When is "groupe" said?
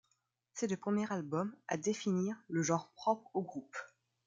3.43-3.77